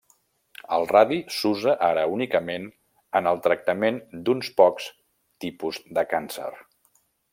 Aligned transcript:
El 0.77 0.85
radi 0.91 1.17
s'usa 1.33 1.75
ara 1.87 2.05
únicament 2.13 2.65
en 3.19 3.29
el 3.33 3.43
tractament 3.49 4.01
d'uns 4.29 4.51
pocs 4.63 4.89
tipus 5.47 5.83
de 5.99 6.07
càncer. 6.15 6.49